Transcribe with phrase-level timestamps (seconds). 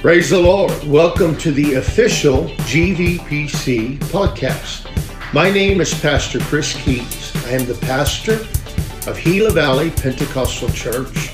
[0.00, 0.70] Praise the Lord.
[0.84, 4.86] Welcome to the official GVPC podcast.
[5.34, 7.34] My name is Pastor Kris Keyes.
[7.46, 8.34] I am the pastor
[9.10, 11.32] of Gila Valley Pentecostal Church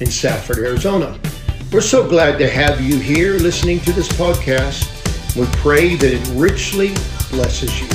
[0.00, 1.18] in Safford, Arizona.
[1.70, 4.86] We're so glad to have you here listening to this podcast.
[5.36, 6.94] We pray that it richly
[7.30, 7.88] blesses you.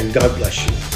[0.00, 0.89] And God bless you.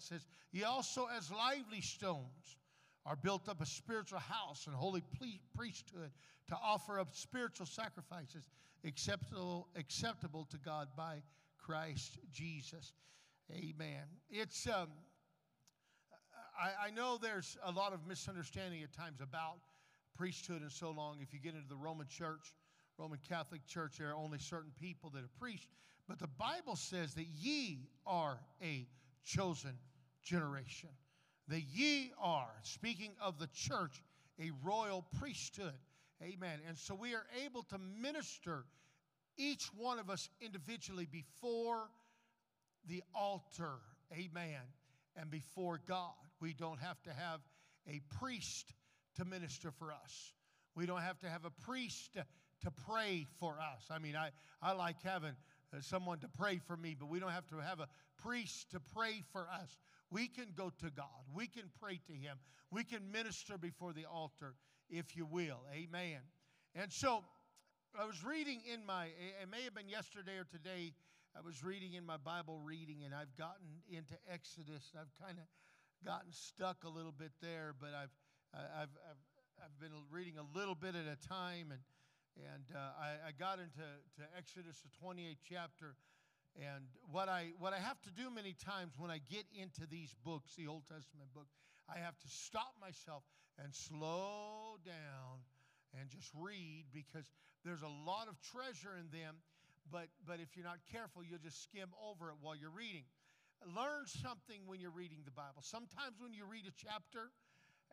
[0.00, 2.56] That, says, Ye also as lively stones
[3.06, 5.02] are built up a spiritual house and holy
[5.56, 6.10] priesthood
[6.48, 8.48] to offer up spiritual sacrifices
[8.84, 11.22] acceptable, acceptable to God by
[11.58, 12.92] Christ Jesus.
[13.52, 14.04] Amen.
[14.30, 14.88] It's um,
[16.60, 19.58] I, I know there's a lot of misunderstanding at times about
[20.16, 21.18] priesthood and so long.
[21.20, 22.54] If you get into the Roman church,
[22.98, 25.68] Roman Catholic Church, there are only certain people that are priests.
[26.08, 28.86] But the Bible says that ye are a
[29.24, 29.78] chosen
[30.22, 30.90] generation.
[31.48, 34.02] That ye are, speaking of the church,
[34.40, 35.74] a royal priesthood.
[36.22, 36.60] Amen.
[36.68, 38.64] And so we are able to minister
[39.36, 41.88] each one of us individually before
[42.86, 43.78] the altar.
[44.12, 44.60] Amen.
[45.16, 46.12] And before God.
[46.40, 47.40] We don't have to have
[47.88, 48.72] a priest
[49.16, 50.32] to minister for us.
[50.74, 52.24] We don't have to have a priest to,
[52.62, 53.84] to pray for us.
[53.90, 54.30] I mean, I,
[54.62, 55.34] I like having
[55.74, 57.88] uh, someone to pray for me, but we don't have to have a
[58.22, 59.78] priest to pray for us.
[60.10, 61.06] We can go to God.
[61.32, 62.38] We can pray to Him.
[62.70, 64.54] We can minister before the altar,
[64.88, 65.60] if you will.
[65.72, 66.20] Amen.
[66.74, 67.24] And so
[67.98, 70.92] I was reading in my, it may have been yesterday or today,
[71.36, 74.90] I was reading in my Bible reading, and I've gotten into Exodus.
[74.98, 75.46] I've kind of
[76.04, 78.10] gotten stuck a little bit there, but I've,
[78.52, 79.22] I've, I've,
[79.62, 81.80] I've been reading a little bit at a time, and
[82.36, 83.84] and uh, I, I, got into
[84.16, 85.96] to Exodus, the 28th chapter.
[86.58, 90.14] And what I, what I have to do many times when I get into these
[90.24, 91.54] books, the Old Testament books,
[91.88, 93.22] I have to stop myself
[93.62, 95.46] and slow down
[95.98, 97.30] and just read because
[97.64, 99.36] there's a lot of treasure in them.
[99.90, 103.02] But, but if you're not careful, you'll just skim over it while you're reading.
[103.66, 105.62] Learn something when you're reading the Bible.
[105.62, 107.34] Sometimes when you read a chapter,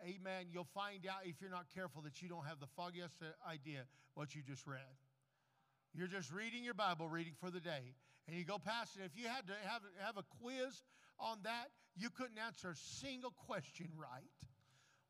[0.05, 3.15] amen, you'll find out if you're not careful that you don't have the foggiest
[3.49, 4.95] idea what you just read.
[5.93, 7.95] You're just reading your Bible reading for the day,
[8.27, 9.05] and you go past it.
[9.05, 10.83] If you had to have, have a quiz
[11.19, 14.23] on that, you couldn't answer a single question right.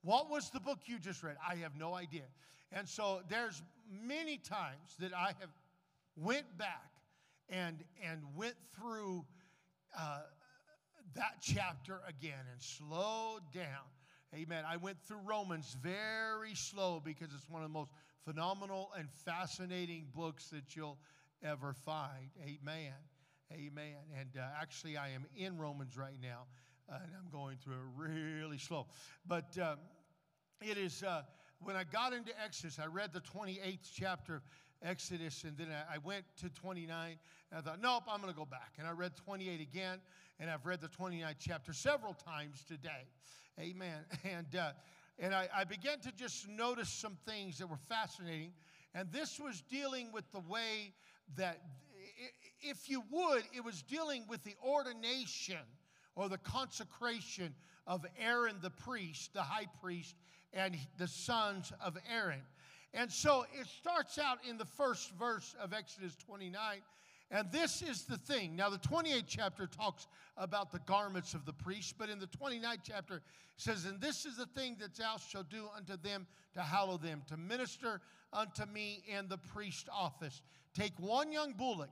[0.03, 1.35] What was the book you just read?
[1.47, 2.23] I have no idea.
[2.71, 5.49] And so there's many times that I have
[6.15, 6.91] went back
[7.49, 9.25] and and went through
[9.97, 10.19] uh,
[11.15, 13.87] that chapter again and slowed down
[14.35, 14.65] Amen.
[14.67, 17.91] I went through Romans very slow because it's one of the most
[18.25, 20.97] phenomenal and fascinating books that you'll
[21.43, 22.29] ever find.
[22.41, 22.93] Amen.
[23.51, 23.95] Amen.
[24.19, 26.45] And uh, actually, I am in Romans right now,
[26.91, 28.11] uh, and I'm going through it
[28.41, 28.87] really slow.
[29.25, 29.77] But um,
[30.61, 31.21] it is, uh,
[31.61, 34.41] when I got into Exodus, I read the 28th chapter of
[34.83, 37.17] Exodus, and then I, I went to 29,
[37.51, 38.73] and I thought, nope, I'm going to go back.
[38.77, 39.99] And I read 28 again,
[40.39, 43.07] and I've read the 29th chapter several times today.
[43.59, 44.05] Amen.
[44.23, 44.71] And, uh,
[45.19, 48.51] and I, I began to just notice some things that were fascinating.
[48.93, 50.93] And this was dealing with the way
[51.35, 51.61] that,
[52.61, 55.57] if you would, it was dealing with the ordination
[56.15, 57.53] or the consecration
[57.85, 60.15] of Aaron the priest, the high priest,
[60.53, 62.41] and the sons of Aaron.
[62.93, 66.81] And so it starts out in the first verse of Exodus 29
[67.29, 68.55] and this is the thing.
[68.55, 70.07] Now, the 28th chapter talks
[70.37, 73.21] about the garments of the priest, but in the 29th chapter
[73.57, 77.23] says, And this is the thing that thou shalt do unto them to hallow them,
[77.27, 78.01] to minister
[78.31, 80.41] unto me in the priest office.
[80.77, 81.89] Take one young bullock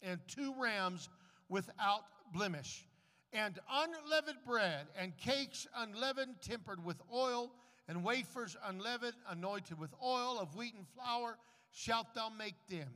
[0.00, 1.10] and two rams
[1.50, 2.86] without blemish,
[3.34, 7.52] and unleavened bread, and cakes unleavened, tempered with oil,
[7.88, 11.36] and wafers unleavened, anointed with oil of wheaten flour,
[11.72, 12.88] shalt thou make them.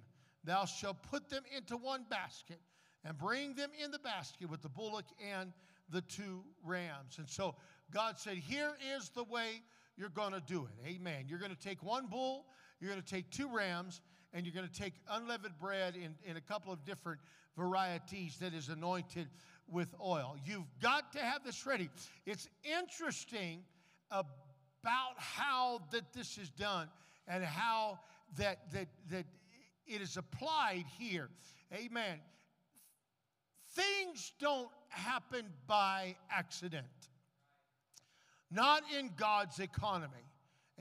[0.44, 2.60] Thou shalt put them into one basket
[3.04, 5.04] and bring them in the basket with the bullock
[5.34, 5.52] and
[5.90, 7.18] the two rams.
[7.18, 7.56] And so
[7.92, 9.60] God said, Here is the way
[9.98, 10.88] you're going to do it.
[10.88, 11.26] Amen.
[11.28, 12.46] You're going to take one bull,
[12.80, 14.00] you're going to take two rams,
[14.36, 17.18] and you're going to take unleavened bread in, in a couple of different
[17.56, 19.28] varieties that is anointed
[19.66, 20.36] with oil.
[20.44, 21.88] You've got to have this ready.
[22.26, 23.64] It's interesting
[24.10, 26.88] about how that this is done
[27.26, 27.98] and how
[28.36, 29.24] that that that
[29.86, 31.30] it is applied here.
[31.72, 32.20] Amen.
[33.74, 36.86] Things don't happen by accident,
[38.50, 40.12] not in God's economy.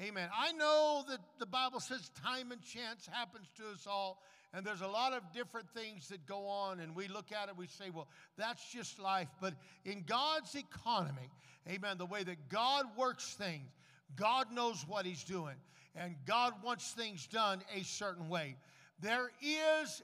[0.01, 0.29] Amen.
[0.37, 4.21] I know that the Bible says time and chance happens to us all,
[4.53, 7.55] and there's a lot of different things that go on, and we look at it,
[7.55, 9.29] we say, well, that's just life.
[9.39, 9.53] But
[9.85, 11.29] in God's economy,
[11.69, 13.69] amen, the way that God works things,
[14.17, 15.55] God knows what He's doing,
[15.95, 18.57] and God wants things done a certain way.
[18.99, 20.03] There is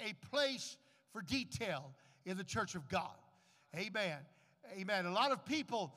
[0.00, 0.78] a place
[1.12, 1.90] for detail
[2.24, 3.16] in the church of God.
[3.76, 4.18] Amen.
[4.78, 5.04] Amen.
[5.04, 5.92] A lot of people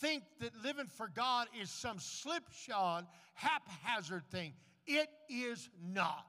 [0.00, 4.52] think that living for God is some slipshod, haphazard thing.
[4.86, 6.24] It is not.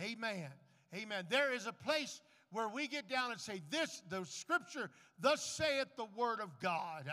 [0.00, 0.48] Amen.
[0.94, 1.26] Amen.
[1.28, 2.20] There is a place
[2.50, 4.90] where we get down and say, This, the scripture,
[5.20, 7.04] thus saith the word of God.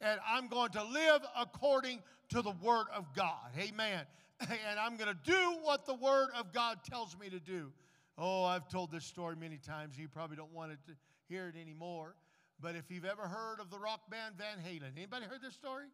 [0.00, 3.50] And I'm going to live according to the word of God.
[3.58, 4.04] Amen.
[4.38, 7.72] And I'm going to do what the word of God tells me to do.
[8.18, 9.98] Oh, I've told this story many times.
[9.98, 10.94] You probably don't want to
[11.26, 12.14] hear it anymore.
[12.60, 15.86] But if you've ever heard of the rock band Van Halen, anybody heard this story?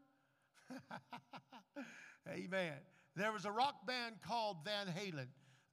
[2.29, 2.75] Amen.
[3.17, 5.27] There was a rock band called Van Halen.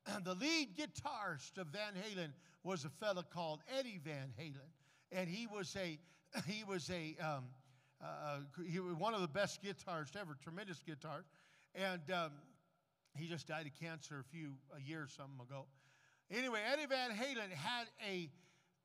[0.07, 2.31] And the lead guitarist of Van Halen
[2.63, 4.69] was a fellow called Eddie Van Halen,
[5.11, 5.99] and he was a
[6.47, 7.45] he was a um,
[8.03, 11.25] uh, he was one of the best guitarists ever, tremendous guitar,
[11.75, 12.31] and um,
[13.15, 15.65] he just died of cancer a few a year or something ago.
[16.31, 18.29] Anyway, Eddie Van Halen had a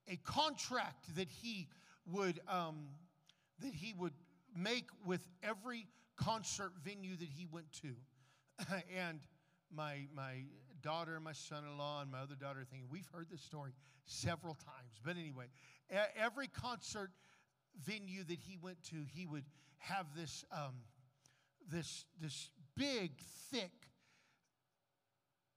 [0.08, 1.68] a contract that he
[2.10, 2.86] would, um,
[3.60, 4.12] that he would
[4.56, 5.86] make with every
[6.16, 7.94] concert venue that he went to.
[8.96, 9.20] and
[9.74, 10.44] my, my
[10.82, 13.72] daughter, my son in law, and my other daughter thinking, we've heard this story
[14.06, 15.00] several times.
[15.04, 15.46] But anyway,
[16.16, 17.10] every concert
[17.84, 19.44] venue that he went to, he would
[19.78, 20.74] have this, um,
[21.70, 23.12] this, this big,
[23.50, 23.72] thick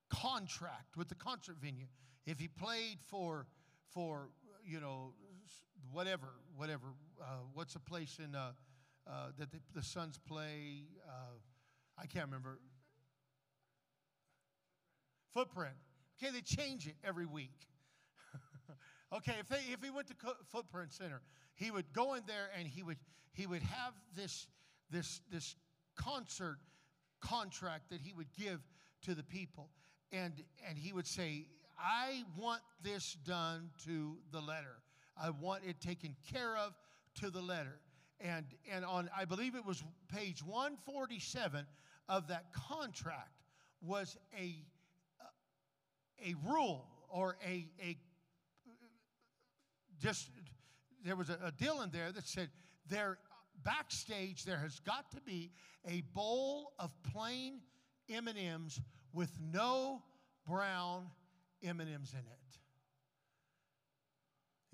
[0.10, 1.88] contract with the concert venue.
[2.26, 3.48] If he played for,
[3.94, 4.30] for
[4.66, 5.14] you know,
[5.92, 6.88] whatever, whatever.
[7.22, 8.52] Uh, what's a place in uh,
[9.08, 10.84] uh, that the, the Suns play?
[11.08, 11.38] Uh,
[11.98, 12.60] I can't remember.
[15.34, 15.76] Footprint.
[16.22, 17.68] Okay, they change it every week.
[19.16, 20.16] okay, if, they, if he went to
[20.52, 21.22] Footprint Center,
[21.56, 22.98] he would go in there and he would
[23.34, 24.48] he would have this
[24.90, 25.56] this this
[25.96, 26.58] concert
[27.22, 28.60] contract that he would give
[29.04, 29.70] to the people,
[30.12, 30.34] and
[30.68, 31.48] and he would say,
[31.78, 34.78] "I want this done to the letter."
[35.22, 36.74] I want it taken care of
[37.16, 37.80] to the letter.
[38.20, 39.84] And, and on, I believe it was
[40.14, 41.66] page 147
[42.10, 43.44] of that contract
[43.82, 44.56] was a,
[46.26, 47.98] a rule or a, a
[50.00, 50.30] just,
[51.04, 52.50] there was a, a deal in there that said
[52.88, 53.18] there,
[53.64, 55.52] backstage, there has got to be
[55.88, 57.62] a bowl of plain
[58.10, 58.80] M&Ms
[59.14, 60.02] with no
[60.48, 61.08] brown
[61.64, 62.60] M&Ms in it.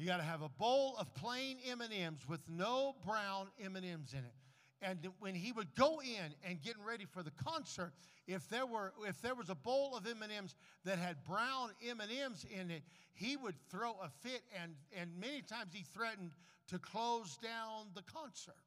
[0.03, 4.33] You got to have a bowl of plain M&Ms with no brown M&Ms in it.
[4.81, 7.93] And when he would go in and getting ready for the concert,
[8.27, 12.69] if there were if there was a bowl of M&Ms that had brown M&Ms in
[12.69, 12.83] it,
[13.13, 16.31] he would throw a fit and and many times he threatened
[16.67, 18.59] to close down the concert.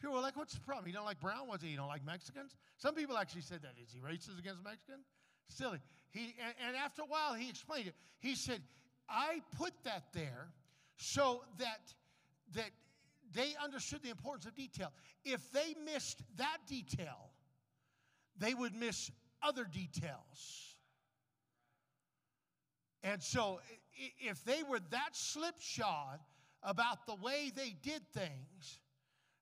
[0.00, 0.86] People were like, "What's the problem?
[0.86, 1.64] You don't like brown ones?
[1.64, 3.74] You don't like Mexicans?" Some people actually said that.
[3.82, 5.06] Is he racist against Mexicans?
[5.48, 5.80] Silly.
[6.12, 7.94] He and, and after a while he explained it.
[8.20, 8.62] He said,
[9.12, 10.48] I put that there
[10.96, 11.92] so that,
[12.54, 12.70] that
[13.34, 14.92] they understood the importance of detail.
[15.24, 17.30] If they missed that detail,
[18.38, 19.10] they would miss
[19.42, 20.76] other details.
[23.02, 23.60] And so,
[24.20, 26.20] if they were that slipshod
[26.62, 28.78] about the way they did things,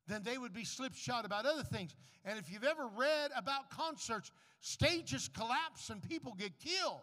[0.07, 1.95] then they would be slipshod about other things.
[2.25, 7.01] And if you've ever read about concerts, stages collapse and people get killed.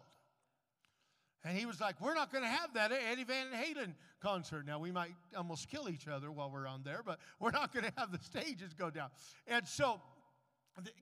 [1.47, 4.65] And he was like, We're not going to have that Eddie Van Halen concert.
[4.65, 7.85] Now, we might almost kill each other while we're on there, but we're not going
[7.85, 9.09] to have the stages go down.
[9.47, 10.01] And so,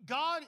[0.05, 0.43] God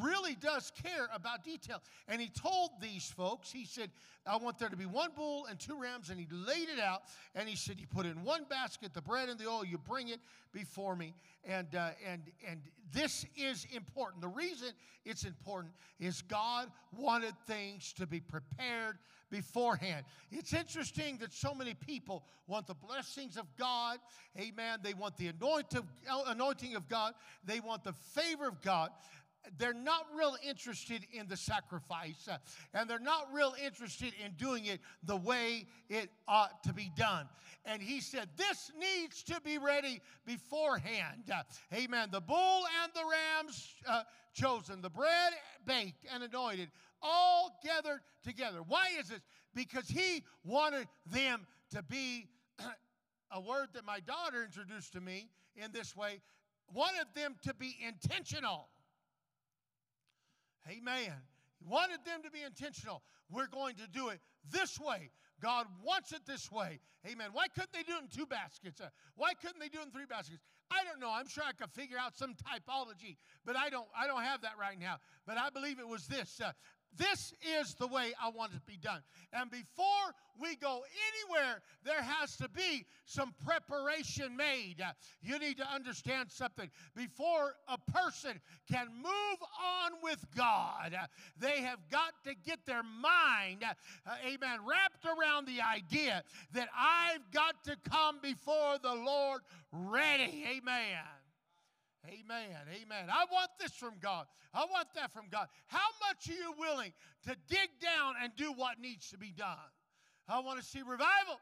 [0.00, 1.82] really does care about detail.
[2.08, 3.90] And he told these folks, he said,
[4.26, 6.10] I want there to be one bull and two rams.
[6.10, 7.02] And he laid it out.
[7.34, 10.08] And he said, You put in one basket the bread and the oil, you bring
[10.08, 10.20] it
[10.52, 11.14] before me.
[11.44, 12.60] And, uh, and, and
[12.92, 14.22] this is important.
[14.22, 14.68] The reason
[15.04, 18.98] it's important is God wanted things to be prepared
[19.30, 20.04] beforehand.
[20.30, 23.98] It's interesting that so many people want the blessings of God.
[24.38, 24.78] Amen.
[24.82, 25.30] They want the
[26.26, 27.14] anointing of God.
[27.44, 28.90] They want the favor of God
[29.58, 32.38] they're not real interested in the sacrifice uh,
[32.74, 37.28] and they're not real interested in doing it the way it ought to be done.
[37.64, 41.30] And he said, This needs to be ready beforehand.
[41.32, 41.42] Uh,
[41.74, 42.08] amen.
[42.12, 44.02] The bull and the rams uh,
[44.34, 45.32] chosen, the bread
[45.66, 46.70] baked and anointed,
[47.02, 48.58] all gathered together.
[48.66, 49.20] Why is this?
[49.54, 52.28] Because he wanted them to be
[53.30, 56.20] a word that my daughter introduced to me in this way
[56.72, 58.68] wanted them to be intentional.
[60.68, 61.14] Amen.
[61.58, 63.02] He wanted them to be intentional.
[63.30, 64.20] We're going to do it
[64.50, 65.10] this way.
[65.40, 66.80] God wants it this way.
[67.06, 67.28] Amen.
[67.32, 68.80] Why couldn't they do it in two baskets?
[68.80, 70.42] Uh, why couldn't they do it in three baskets?
[70.70, 71.10] I don't know.
[71.12, 73.86] I'm sure I could figure out some typology, but I don't.
[73.96, 74.96] I don't have that right now.
[75.26, 76.40] But I believe it was this.
[76.40, 76.52] Uh,
[76.96, 79.02] this is the way I want it to be done.
[79.32, 79.84] And before
[80.40, 84.84] we go anywhere, there has to be some preparation made.
[85.22, 86.70] You need to understand something.
[86.94, 90.96] Before a person can move on with God,
[91.38, 96.22] they have got to get their mind, uh, amen, wrapped around the idea
[96.52, 100.44] that I've got to come before the Lord ready.
[100.56, 101.15] Amen.
[102.08, 102.56] Amen.
[102.82, 103.08] Amen.
[103.10, 104.26] I want this from God.
[104.54, 105.48] I want that from God.
[105.66, 106.92] How much are you willing
[107.24, 109.56] to dig down and do what needs to be done?
[110.28, 111.38] I want to see revival.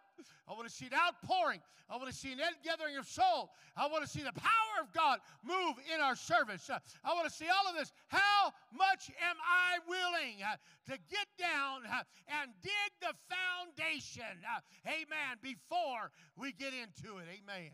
[0.47, 1.61] I want to see an outpouring.
[1.89, 3.51] I want to see an gathering of soul.
[3.77, 6.69] I want to see the power of God move in our service.
[6.69, 7.93] I want to see all of this.
[8.09, 10.57] How much am I willing uh,
[10.93, 12.03] to get down uh,
[12.41, 14.37] and dig the foundation?
[14.45, 15.41] Uh, amen.
[15.41, 17.27] Before we get into it.
[17.29, 17.71] Amen.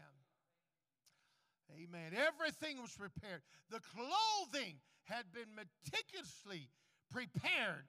[1.80, 2.12] Amen.
[2.12, 3.40] Everything was prepared.
[3.70, 6.68] The clothing had been meticulously
[7.10, 7.88] prepared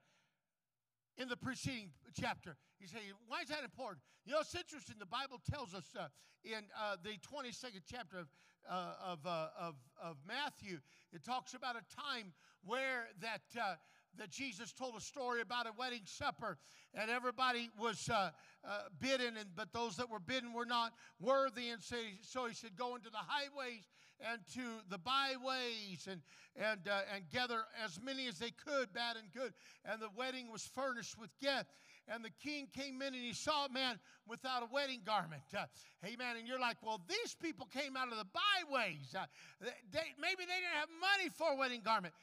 [1.18, 2.56] in the preceding chapter.
[2.80, 4.00] You say, why is that important?
[4.26, 4.96] You know, it's interesting.
[5.00, 6.08] The Bible tells us uh,
[6.44, 8.28] in uh, the 22nd chapter of,
[8.70, 10.80] uh, of, uh, of, of, Matthew,
[11.12, 12.34] it talks about a time
[12.64, 13.76] where that uh,
[14.18, 16.58] that Jesus told a story about a wedding supper,
[16.94, 18.32] and everybody was uh,
[18.64, 22.46] uh, bidden, and but those that were bidden were not worthy, and so he, so
[22.46, 23.88] he said, "Go into the highways
[24.20, 26.22] and to the byways, and
[26.56, 29.54] and uh, and gather as many as they could, bad and good."
[29.86, 31.72] And the wedding was furnished with guests.
[32.08, 35.44] And the king came in and he saw a man without a wedding garment.
[35.56, 35.66] Uh,
[36.04, 36.36] amen.
[36.38, 39.16] And you're like, well, these people came out of the byways.
[39.16, 39.26] Uh,
[39.62, 42.14] they, maybe they didn't have money for a wedding garment.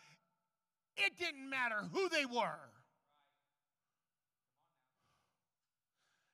[0.99, 2.59] It didn't matter who they were.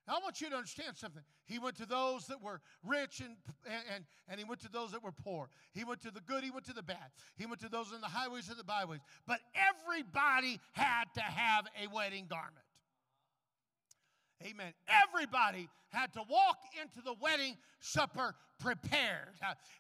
[0.07, 1.23] I want you to understand something.
[1.47, 5.03] He went to those that were rich and, and, and he went to those that
[5.03, 5.49] were poor.
[5.73, 7.11] He went to the good, he went to the bad.
[7.37, 9.01] He went to those in the highways and the byways.
[9.27, 12.65] But everybody had to have a wedding garment.
[14.45, 14.75] Amen.
[14.89, 19.35] Everybody had to walk into the wedding supper prepared.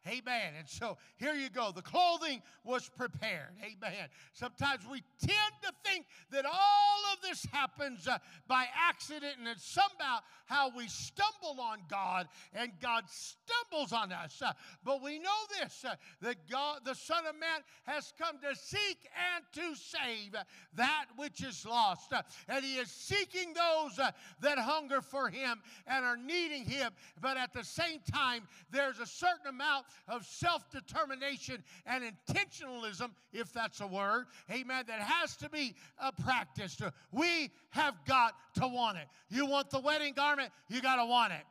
[0.07, 0.53] Amen.
[0.59, 1.73] And so here you go.
[1.73, 3.51] The clothing was prepared.
[3.61, 4.09] Amen.
[4.33, 9.65] Sometimes we tend to think that all of this happens uh, by accident and it's
[9.65, 14.43] somehow how we stumble on God and God stumbles on us.
[14.45, 14.53] Uh,
[14.85, 19.09] but we know this uh, that God, the Son of Man, has come to seek
[19.35, 20.35] and to save
[20.75, 22.13] that which is lost.
[22.13, 26.93] Uh, and He is seeking those uh, that hunger for Him and are needing Him.
[27.21, 33.53] But at the same time, there's a certain amount of self determination and intentionalism, if
[33.53, 36.83] that's a word, amen, that has to be uh, practiced.
[37.13, 39.07] We have got to want it.
[39.31, 41.45] You want the wedding garment, you got to want it.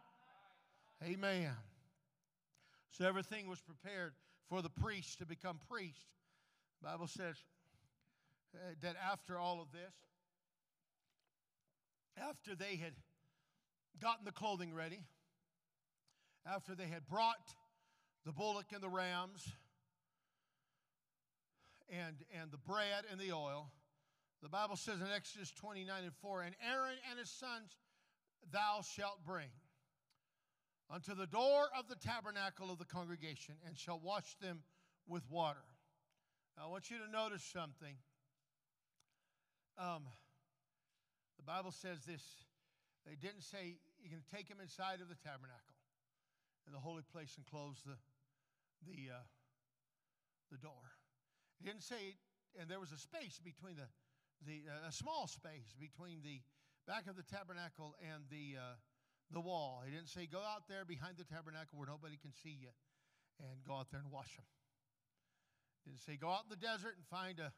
[1.10, 1.52] Amen.
[2.92, 4.14] So everything was prepared
[4.50, 6.06] for the priest to become priest.
[6.82, 7.36] The Bible says
[8.54, 9.94] uh, that after all of this,
[12.18, 12.94] after they had
[14.00, 15.04] gotten the clothing ready,
[16.46, 17.54] after they had brought
[18.26, 19.48] the bullock and the rams
[21.90, 23.72] and, and the bread and the oil,
[24.42, 27.78] the Bible says in Exodus 29 and 4, and Aaron and his sons
[28.52, 29.48] thou shalt bring
[30.90, 34.60] unto the door of the tabernacle of the congregation and shall wash them
[35.08, 35.64] with water.
[36.58, 37.96] Now, I want you to notice something.
[39.78, 40.04] Um,
[41.38, 42.22] the Bible says this.
[43.06, 45.74] They didn't say you can take him inside of the tabernacle
[46.68, 47.98] in the holy place and close the,
[48.88, 49.24] the, uh,
[50.52, 50.96] the door.
[51.60, 52.18] He didn't say,
[52.60, 53.88] and there was a space between the,
[54.46, 56.42] the uh, a small space between the
[56.88, 58.76] back of the tabernacle and the, uh,
[59.32, 59.84] the wall.
[59.86, 62.72] He didn't say, go out there behind the tabernacle where nobody can see you
[63.40, 64.46] and go out there and wash them.
[65.84, 67.52] He didn't say, go out in the desert and find a,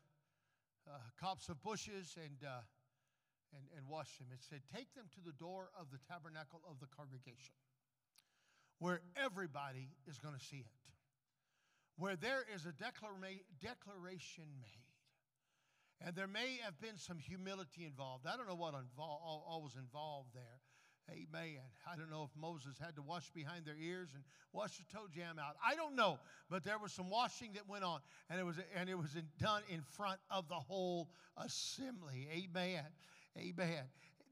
[0.89, 2.61] a copse of bushes and, uh,
[3.53, 4.29] and, and wash them.
[4.33, 7.53] It said, take them to the door of the tabernacle of the congregation
[8.79, 10.71] where everybody is going to see it,
[11.97, 14.85] where there is a declaration made.
[16.01, 18.25] And there may have been some humility involved.
[18.27, 20.59] I don't know what involved, all, was involved there.
[21.09, 21.61] Amen.
[21.89, 25.05] I don't know if Moses had to wash behind their ears and wash the toe
[25.13, 25.55] jam out.
[25.63, 28.89] I don't know, but there was some washing that went on, and it was and
[28.89, 32.27] it was done in front of the whole assembly.
[32.33, 32.83] Amen.
[33.37, 33.83] Amen.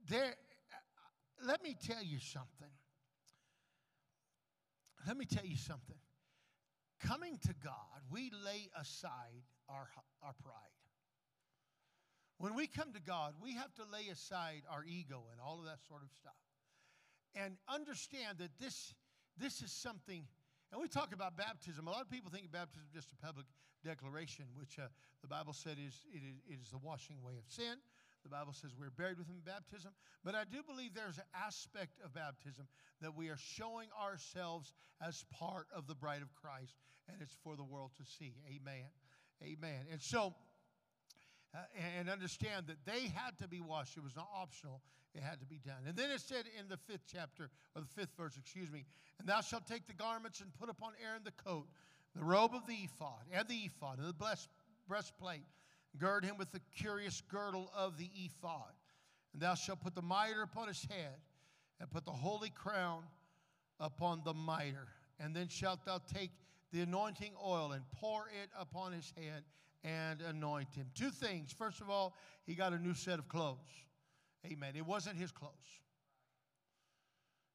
[0.09, 0.33] There.
[1.45, 2.71] Let me tell you something
[5.07, 5.97] let me tell you something.
[6.99, 9.89] coming to God, we lay aside our,
[10.21, 10.53] our pride.
[12.37, 15.65] When we come to God, we have to lay aside our ego and all of
[15.65, 16.33] that sort of stuff
[17.35, 18.93] and understand that this,
[19.37, 20.25] this is something,
[20.71, 21.87] and we talk about baptism.
[21.87, 23.45] A lot of people think baptism is just a public
[23.83, 24.87] declaration, which uh,
[25.21, 27.77] the Bible said is it, is it is the washing away of sin.
[28.23, 29.91] The Bible says we're buried with him in baptism.
[30.23, 32.67] But I do believe there's an aspect of baptism
[33.01, 34.73] that we are showing ourselves
[35.05, 36.75] as part of the bride of Christ,
[37.09, 38.33] and it's for the world to see.
[38.47, 38.87] Amen.
[39.43, 39.85] Amen.
[39.91, 40.33] And so,
[41.53, 41.59] uh,
[41.97, 43.97] and understand that they had to be washed.
[43.97, 44.81] It was not optional,
[45.13, 45.83] it had to be done.
[45.87, 48.85] And then it said in the fifth chapter, or the fifth verse, excuse me,
[49.19, 51.67] and thou shalt take the garments and put upon Aaron the coat,
[52.15, 54.37] the robe of the ephod, and the ephod, and the
[54.87, 55.43] breastplate
[55.97, 58.73] Gird him with the curious girdle of the ephod.
[59.33, 61.15] And thou shalt put the mitre upon his head,
[61.79, 63.03] and put the holy crown
[63.79, 64.87] upon the mitre.
[65.19, 66.31] And then shalt thou take
[66.71, 69.43] the anointing oil and pour it upon his head
[69.83, 70.87] and anoint him.
[70.95, 71.51] Two things.
[71.51, 73.59] First of all, he got a new set of clothes.
[74.45, 74.73] Amen.
[74.75, 75.53] It wasn't his clothes.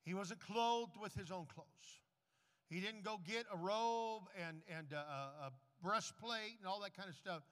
[0.04, 1.66] He wasn't clothed with his own clothes.
[2.70, 5.52] He didn't go get a robe and, and a, a
[5.82, 7.42] breastplate and all that kind of stuff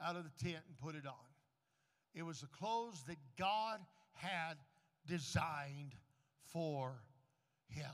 [0.00, 1.14] out of the tent and put it on.
[2.14, 3.80] It was the clothes that God
[4.12, 4.56] had
[5.06, 5.94] designed
[6.52, 7.02] for
[7.68, 7.90] him.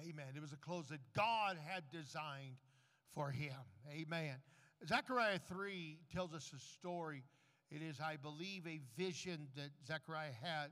[0.00, 0.26] Amen.
[0.34, 2.56] It was the clothes that God had designed
[3.14, 3.56] for him.
[3.90, 4.34] Amen.
[4.86, 7.22] Zechariah 3 tells us a story.
[7.70, 10.70] It is, I believe, a vision that Zechariah had.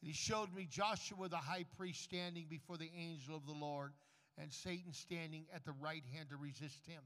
[0.00, 3.92] He showed me Joshua the high priest standing before the angel of the Lord
[4.38, 7.02] and Satan standing at the right hand to resist him.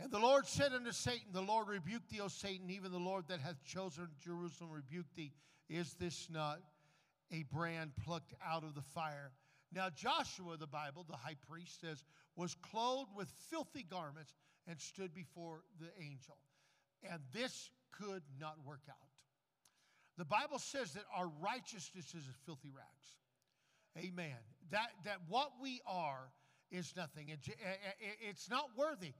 [0.00, 3.24] And the Lord said unto Satan, The Lord rebuke thee, O Satan, even the Lord
[3.28, 5.32] that hath chosen Jerusalem rebuke thee.
[5.68, 6.60] Is this not
[7.32, 9.32] a brand plucked out of the fire?
[9.72, 12.04] Now, Joshua, the Bible, the high priest, says,
[12.36, 14.34] was clothed with filthy garments
[14.66, 16.36] and stood before the angel.
[17.02, 18.96] And this could not work out.
[20.16, 24.06] The Bible says that our righteousness is filthy rags.
[24.06, 24.36] Amen.
[24.70, 26.30] That, that what we are
[26.70, 27.36] is nothing.
[28.28, 29.12] It's not worthy.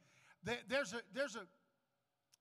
[0.44, 1.42] There's a, there's a,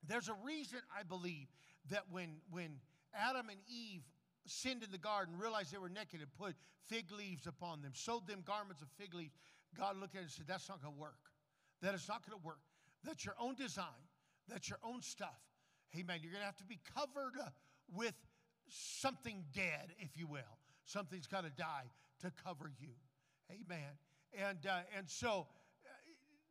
[0.08, 1.48] there's a reason, I believe,
[1.90, 2.80] that when, when
[3.14, 4.04] Adam and Eve
[4.46, 6.56] sinned in the garden, realized they were naked, and put
[6.88, 9.34] fig leaves upon them, sewed them garments of fig leaves,
[9.76, 11.32] God looked at it and said, That's not going to work.
[11.82, 12.60] That is not going to work.
[13.04, 13.86] That's your own design.
[14.48, 15.40] That's your own stuff.
[15.96, 16.20] Amen.
[16.22, 17.34] You're going to have to be covered
[17.94, 18.16] with
[18.70, 20.58] something dead, if you will.
[20.86, 21.90] Something's got to die
[22.22, 22.94] to cover you.
[23.52, 23.98] Amen.
[24.34, 25.48] And, uh, and so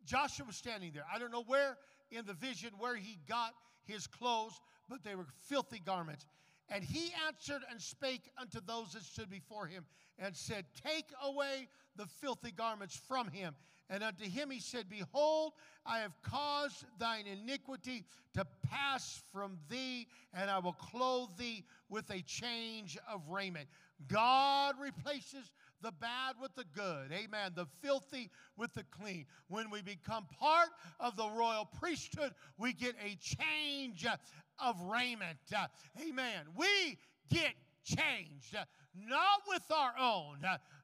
[0.07, 1.05] Joshua was standing there.
[1.13, 1.77] I don't know where
[2.11, 3.53] in the vision where he got
[3.85, 6.25] his clothes, but they were filthy garments.
[6.69, 9.85] And he answered and spake unto those that stood before him
[10.19, 13.55] and said, Take away the filthy garments from him.
[13.89, 15.53] And unto him he said, Behold,
[15.85, 22.11] I have caused thine iniquity to pass from thee, and I will clothe thee with
[22.11, 23.69] a change of raiment.
[24.09, 27.13] God replaces the bad with the good.
[27.13, 27.53] Amen.
[27.55, 29.27] The filthy with the clean.
[29.49, 30.69] When we become part
[31.01, 34.07] of the royal priesthood, we get a change
[34.59, 35.39] of raiment.
[36.01, 36.47] Amen.
[36.57, 36.99] We
[37.31, 38.57] get changed.
[38.95, 40.39] Not with our own,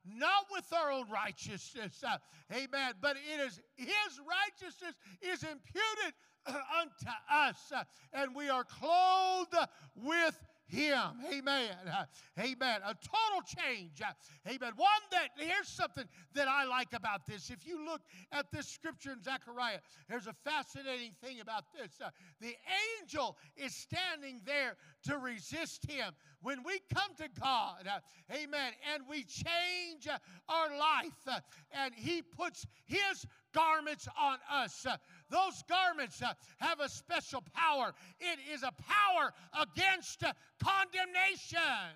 [0.05, 2.05] not with our own righteousness.
[2.53, 2.93] Amen.
[3.01, 6.15] But it is His righteousness is imputed
[6.47, 7.73] unto us,
[8.13, 9.55] and we are clothed
[9.97, 10.39] with
[10.73, 11.21] him.
[11.33, 11.71] Amen.
[11.87, 12.05] Uh,
[12.41, 12.81] amen.
[12.85, 14.01] A total change.
[14.01, 14.13] Uh,
[14.49, 14.73] amen.
[14.77, 16.05] One that, here's something
[16.35, 17.51] that I like about this.
[17.51, 18.01] If you look
[18.33, 21.93] at this scripture in Zechariah, there's a fascinating thing about this.
[22.05, 22.55] Uh, the
[23.01, 26.13] angel is standing there to resist him.
[26.41, 28.01] When we come to God, uh,
[28.33, 31.41] amen, and we change uh, our life, uh,
[31.73, 34.87] and he puts his garments on us.
[35.33, 37.95] Those garments uh, have a special power.
[38.21, 41.89] It is a power against uh, condemnation.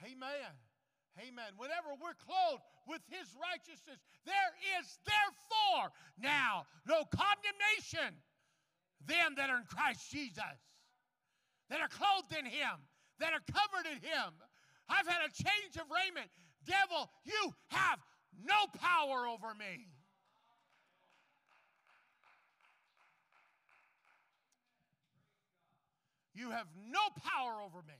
[0.00, 0.52] Amen.
[1.20, 1.52] Amen.
[1.60, 8.16] Whenever we're clothed with his righteousness, there is therefore now no condemnation.
[9.04, 10.56] Them that are in Christ Jesus,
[11.68, 12.80] that are clothed in him,
[13.20, 14.32] that are covered in him.
[14.88, 16.30] I've had a change of raiment.
[16.64, 18.00] Devil, you have
[18.42, 19.84] no power over me.
[26.34, 27.98] You have no power over me.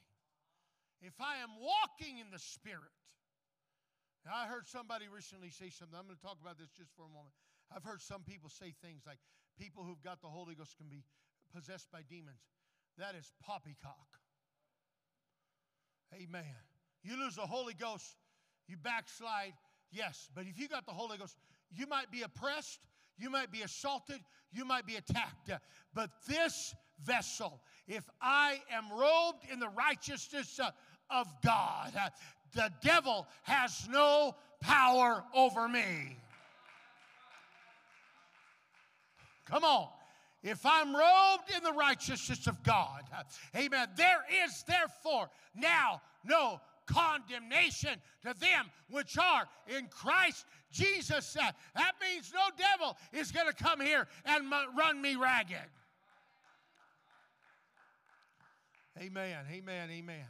[1.00, 2.92] If I am walking in the Spirit.
[4.24, 5.96] Now, I heard somebody recently say something.
[5.98, 7.36] I'm going to talk about this just for a moment.
[7.68, 9.18] I've heard some people say things like
[9.58, 11.04] people who've got the Holy Ghost can be
[11.54, 12.40] possessed by demons.
[12.96, 14.08] That is poppycock.
[16.14, 16.56] Amen.
[17.02, 18.16] You lose the Holy Ghost,
[18.66, 19.52] you backslide,
[19.94, 21.36] Yes, but if you got the Holy Ghost,
[21.70, 22.80] you might be oppressed,
[23.16, 24.18] you might be assaulted,
[24.52, 25.50] you might be attacked.
[25.94, 30.70] But this vessel, if I am robed in the righteousness uh,
[31.10, 32.08] of God, uh,
[32.54, 36.16] the devil has no power over me.
[39.46, 39.88] Come on.
[40.42, 43.02] If I'm robed in the righteousness of God,
[43.56, 51.32] amen, there is therefore now no condemnation to them which are in Christ Jesus.
[51.32, 55.56] That means no devil is going to come here and run me ragged.
[59.00, 60.26] Amen, amen, amen.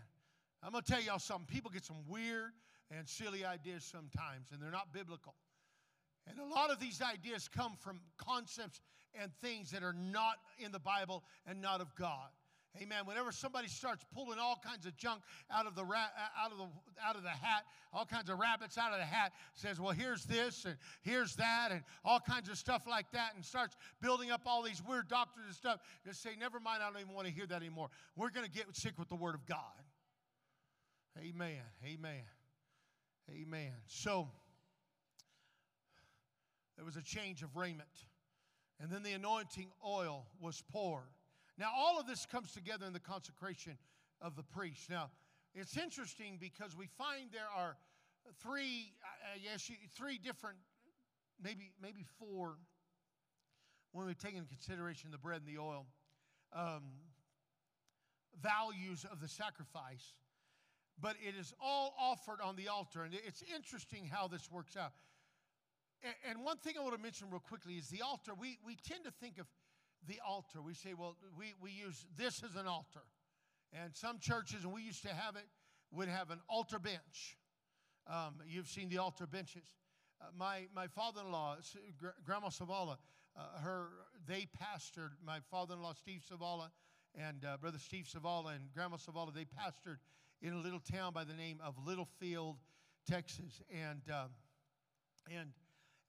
[0.63, 1.47] I'm going to tell y'all something.
[1.47, 2.53] People get some weird
[2.91, 5.35] and silly ideas sometimes, and they're not biblical.
[6.27, 8.81] And a lot of these ideas come from concepts
[9.21, 12.31] and things that are not in the Bible and not of God.
[12.83, 13.07] Amen.
[13.07, 16.59] Whenever somebody starts pulling all kinds of junk out of the ra- uh, out of
[16.59, 16.67] the
[17.05, 20.25] out of the hat, all kinds of rabbits out of the hat, says, "Well, here's
[20.25, 24.43] this and here's that and all kinds of stuff like that," and starts building up
[24.47, 25.81] all these weird doctrines and stuff.
[26.05, 26.83] Just say, "Never mind.
[26.83, 27.91] I don't even want to hear that anymore.
[28.17, 29.59] We're going to get sick with the Word of God."
[31.17, 31.63] Amen.
[31.85, 32.25] Amen.
[33.31, 33.73] Amen.
[33.87, 34.29] So
[36.77, 37.89] there was a change of raiment.
[38.81, 41.05] And then the anointing oil was poured.
[41.57, 43.79] Now, all of this comes together in the consecration
[44.21, 44.91] of the priest.
[44.91, 45.11] Now,
[45.55, 47.77] it's interesting because we find there are
[48.43, 48.93] three,
[49.35, 50.59] I guess, three different,
[51.43, 52.57] maybe, maybe four,
[53.93, 55.87] when we take into consideration the bread and the oil,
[56.53, 56.83] um,
[58.43, 60.15] values of the sacrifice.
[61.01, 63.05] But it is all offered on the altar.
[63.05, 64.93] And it's interesting how this works out.
[66.29, 68.33] And one thing I want to mention real quickly is the altar.
[68.39, 69.47] We, we tend to think of
[70.07, 70.61] the altar.
[70.63, 73.03] We say, well, we, we use this as an altar.
[73.73, 75.47] And some churches, and we used to have it,
[75.91, 77.39] would have an altar bench.
[78.07, 79.65] Um, you've seen the altar benches.
[80.21, 81.57] Uh, my my father-in-law,
[82.25, 82.99] Grandma Savala,
[83.37, 83.89] uh, her
[84.27, 85.11] they pastored.
[85.25, 86.69] My father-in-law, Steve Savala,
[87.15, 89.99] and uh, brother Steve Savala and Grandma Savala, they pastored
[90.43, 92.57] in a little town by the name of Littlefield,
[93.09, 94.31] Texas, and um,
[95.31, 95.51] and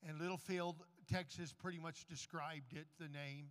[0.07, 0.75] and Littlefield,
[1.11, 3.47] Texas, pretty much described it, the name.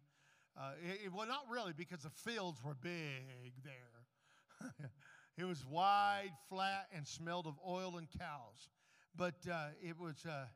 [0.56, 0.72] Uh,
[1.04, 4.70] it, well, not really, because the fields were big there.
[5.38, 8.68] it was wide, flat, and smelled of oil and cows.
[9.16, 10.46] But uh, it was uh,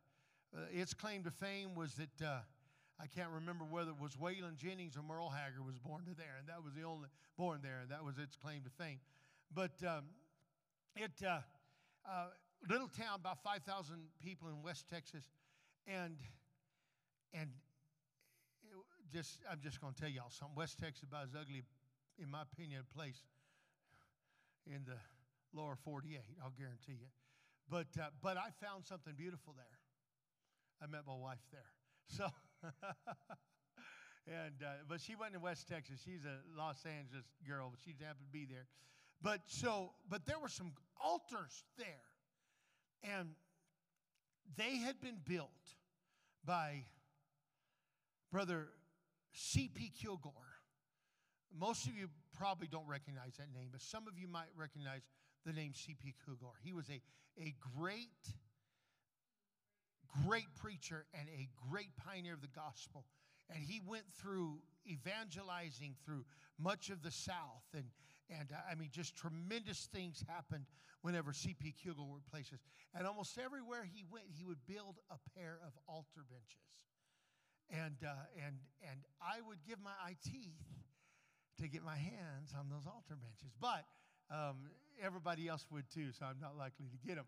[0.57, 2.41] uh its claim to fame was that uh,
[3.01, 6.37] I can't remember whether it was Waylon Jennings or Merle Haggard was born to there,
[6.39, 8.99] and that was the only born there, and that was its claim to fame.
[9.53, 10.05] But um,
[10.97, 11.41] it uh,
[12.69, 15.25] little town, about five thousand people in West Texas
[15.87, 16.17] and
[17.33, 17.51] and
[19.13, 20.57] just I'm just going to tell y'all something.
[20.57, 21.63] West Texas is about as ugly,
[22.19, 23.21] in my opinion, a place
[24.67, 24.99] in the
[25.53, 26.21] lower 48.
[26.43, 27.09] I'll guarantee you.
[27.71, 29.79] But uh, but I found something beautiful there.
[30.83, 31.61] I met my wife there.
[32.17, 32.25] So.
[34.27, 36.01] and uh, but she wasn't in West Texas.
[36.03, 38.67] She's a Los Angeles girl, but she happened to be there.
[39.21, 42.09] But so, but there were some altars there,
[43.03, 43.29] and
[44.57, 45.51] they had been built
[46.45, 46.85] by
[48.33, 48.69] Brother
[49.33, 49.93] C.P.
[50.01, 50.33] Kilgore.
[51.57, 55.03] Most of you probably don't recognize that name, but some of you might recognize
[55.47, 56.15] the name C.P.
[56.25, 56.55] Kilgore.
[56.63, 57.01] He was a,
[57.41, 58.09] a great,
[60.27, 63.05] great preacher and a great pioneer of the gospel.
[63.51, 66.25] And he went through evangelizing through
[66.59, 67.65] much of the South.
[67.75, 67.85] And,
[68.29, 70.67] and uh, I mean, just tremendous things happened
[71.03, 71.75] whenever C.P.
[71.83, 72.61] Kilgore were places.
[72.95, 76.69] And almost everywhere he went, he would build a pair of altar benches.
[77.71, 78.13] And, uh,
[78.47, 80.65] and, and I would give my eye teeth
[81.61, 83.53] to get my hands on those altar benches.
[83.61, 83.85] But
[84.31, 84.71] um,
[85.03, 87.27] everybody else would too, so I'm not likely to get them.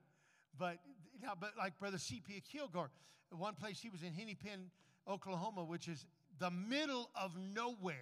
[0.58, 0.78] But
[1.22, 2.42] now, but like Brother C.P.
[2.50, 2.90] Kilgore,
[3.30, 4.70] one place he was in Hennepin,
[5.06, 6.06] Oklahoma, which is
[6.38, 7.96] the middle of nowhere.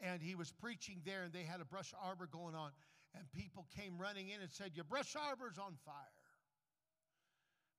[0.00, 2.70] And he was preaching there, and they had a brush arbor going on
[3.14, 5.94] and people came running in and said, Your brush arbor's on fire.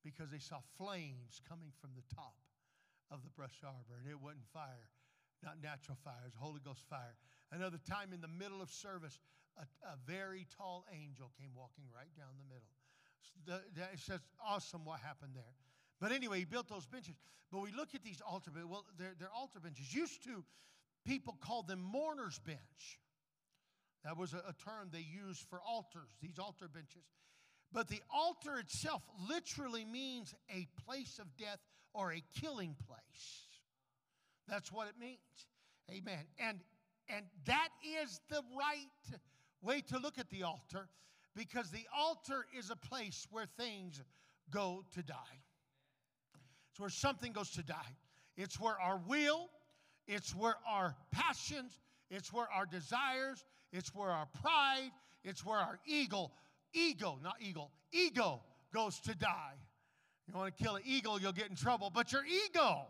[0.03, 2.35] Because they saw flames coming from the top
[3.11, 4.89] of the brush arbor, and it wasn't fire,
[5.43, 7.15] not natural fire, it was Holy Ghost fire.
[7.51, 9.17] Another time in the middle of service,
[9.57, 12.69] a, a very tall angel came walking right down the middle.
[13.93, 15.55] It's just awesome what happened there.
[15.99, 17.15] But anyway, he built those benches.
[17.51, 18.69] But we look at these altar benches.
[18.69, 19.93] Well, they're, they're altar benches.
[19.93, 20.43] Used to,
[21.05, 22.99] people called them mourner's bench.
[24.03, 27.03] That was a, a term they used for altars, these altar benches.
[27.71, 31.59] But the altar itself literally means a place of death
[31.93, 33.47] or a killing place.
[34.47, 35.19] That's what it means.
[35.91, 36.25] Amen.
[36.39, 36.59] And
[37.09, 37.69] and that
[38.03, 39.19] is the right
[39.61, 40.87] way to look at the altar
[41.35, 44.01] because the altar is a place where things
[44.51, 45.15] go to die.
[46.69, 47.95] It's where something goes to die.
[48.37, 49.49] It's where our will,
[50.07, 51.79] it's where our passions,
[52.11, 54.91] it's where our desires, it's where our pride,
[55.23, 56.31] it's where our ego,
[56.73, 58.41] ego, not eagle, ego
[58.73, 59.55] goes to die.
[60.31, 62.85] You want to kill an eagle, you'll get in trouble, but your ego,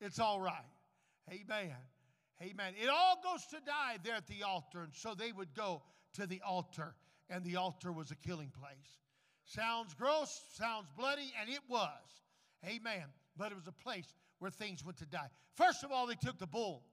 [0.00, 0.64] it's all right.
[1.30, 1.76] Amen.
[2.40, 2.74] Amen.
[2.82, 4.82] It all goes to die there at the altar.
[4.82, 5.82] And so they would go
[6.14, 6.94] to the altar,
[7.28, 8.98] and the altar was a killing place.
[9.44, 11.88] Sounds gross, sounds bloody, and it was.
[12.66, 13.04] Amen.
[13.36, 15.28] But it was a place where things went to die.
[15.54, 16.84] First of all, they took the bull.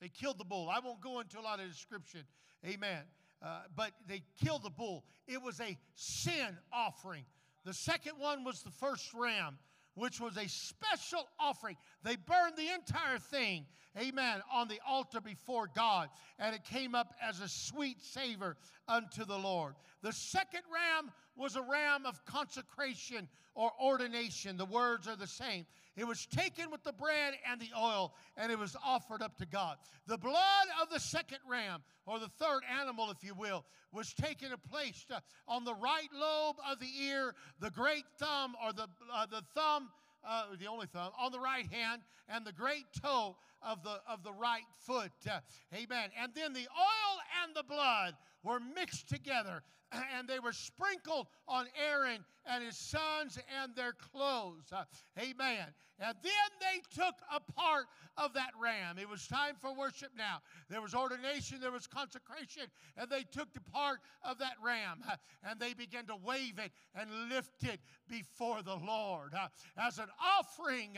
[0.00, 0.68] They killed the bull.
[0.68, 2.22] I won't go into a lot of description.
[2.64, 3.02] Amen.
[3.42, 5.04] Uh, but they killed the bull.
[5.26, 7.24] It was a sin offering.
[7.66, 9.58] The second one was the first ram,
[9.94, 11.76] which was a special offering.
[12.04, 13.66] They burned the entire thing,
[13.98, 19.24] amen, on the altar before God, and it came up as a sweet savor unto
[19.24, 19.74] the Lord.
[20.02, 24.56] The second ram was a ram of consecration or ordination.
[24.56, 25.66] The words are the same.
[25.96, 29.46] It was taken with the bread and the oil, and it was offered up to
[29.46, 29.78] God.
[30.06, 34.52] The blood of the second ram, or the third animal, if you will, was taken
[34.52, 38.88] and placed uh, on the right lobe of the ear, the great thumb, or the,
[39.12, 39.88] uh, the thumb.
[40.28, 44.24] Uh, the only thumb on the right hand and the great toe of the of
[44.24, 45.38] the right foot uh,
[45.72, 51.28] amen and then the oil and the blood were mixed together and they were sprinkled
[51.48, 54.72] on Aaron and his sons and their clothes.
[54.72, 54.84] Uh,
[55.18, 55.66] amen.
[55.98, 57.86] And then they took a part
[58.18, 58.98] of that ram.
[58.98, 60.40] It was time for worship now.
[60.68, 62.64] There was ordination, there was consecration,
[62.98, 65.16] and they took the part of that ram uh,
[65.48, 70.08] and they began to wave it and lift it before the Lord uh, as an
[70.38, 70.90] offering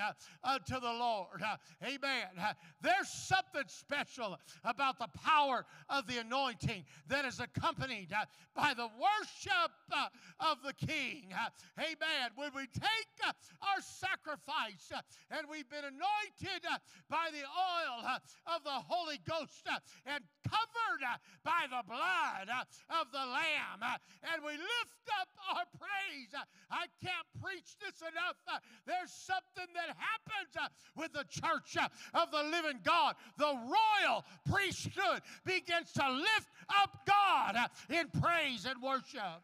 [0.66, 1.42] to the Lord.
[1.82, 2.54] Amen.
[2.82, 8.12] There's something special about the power of the anointing that is accompanied
[8.54, 10.08] by the worship Uh,
[10.40, 11.32] of the King.
[11.34, 12.30] Uh, amen.
[12.36, 13.32] When we take uh,
[13.64, 14.92] our sacrifice
[15.30, 16.62] and we've been anointed
[17.10, 18.06] by the oil
[18.46, 19.66] of the Holy Ghost
[20.06, 21.02] and covered
[21.42, 22.48] by the blood
[22.90, 23.82] of the Lamb,
[24.30, 26.30] and we lift up our praise.
[26.70, 28.38] I can't preach this enough.
[28.86, 31.76] There's something that happens with the church
[32.14, 33.16] of the living God.
[33.38, 37.56] The royal priesthood begins to lift up God
[37.90, 39.42] in praise and worship.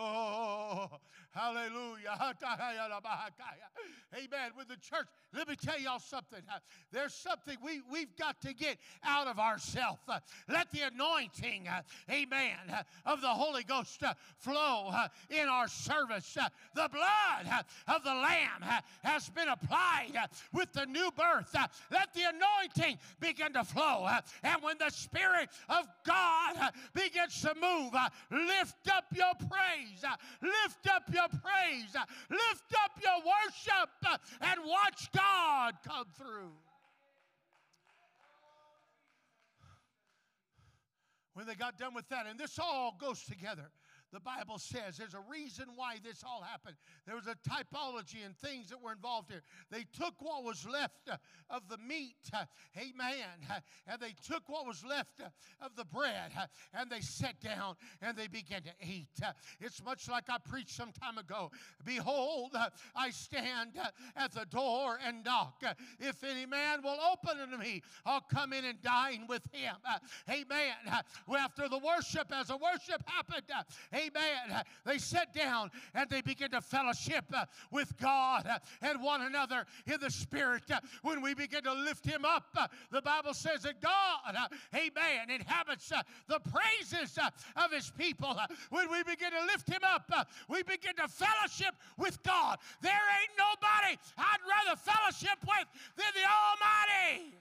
[0.00, 0.88] Oh,
[1.32, 2.16] hallelujah.
[4.14, 4.50] Amen.
[4.56, 6.40] With the church, let me tell y'all something.
[6.92, 9.98] There's something we, we've got to get out of ourselves.
[10.48, 11.68] Let the anointing,
[12.10, 14.02] amen, of the Holy Ghost
[14.38, 14.92] flow
[15.30, 16.36] in our service.
[16.74, 18.64] The blood of the Lamb
[19.02, 20.14] has been applied
[20.52, 21.54] with the new birth.
[21.90, 24.08] Let the anointing begin to flow.
[24.42, 27.92] And when the Spirit of God begins to move,
[28.30, 29.87] lift up your praise.
[30.42, 31.94] Lift up your praise.
[32.30, 36.52] Lift up your worship and watch God come through.
[41.34, 43.70] When they got done with that, and this all goes together
[44.12, 46.76] the Bible says there's a reason why this all happened.
[47.06, 49.42] There was a typology and things that were involved here.
[49.70, 51.16] They took what was left uh,
[51.50, 52.44] of the meat, uh,
[52.76, 55.28] amen, uh, and they took what was left uh,
[55.64, 59.08] of the bread, uh, and they sat down and they began to eat.
[59.22, 61.50] Uh, it's much like I preached some time ago.
[61.84, 62.56] Behold,
[62.94, 63.78] I stand
[64.16, 65.62] at the door and knock.
[65.98, 69.74] If any man will open unto me, I'll come in and dine with him.
[70.28, 70.74] Amen.
[71.38, 73.44] After the worship, as the worship happened,
[73.98, 74.62] Amen.
[74.84, 79.64] They sat down and they began to fellowship uh, with God uh, and one another
[79.86, 80.62] in the Spirit.
[80.70, 82.56] Uh, when we begin to lift Him up,
[82.90, 84.36] the Bible says that God,
[84.74, 85.92] amen, inhabits
[86.28, 87.18] the praises
[87.56, 88.36] of His people.
[88.70, 92.58] When we begin to lift Him up, we begin to fellowship with God.
[92.80, 97.34] There ain't nobody I'd rather fellowship with than the Almighty.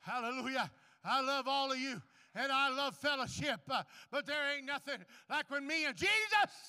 [0.00, 0.70] Hallelujah.
[1.04, 2.02] I love all of you
[2.34, 4.98] and I love fellowship, uh, but there ain't nothing
[5.30, 6.10] like when me and Jesus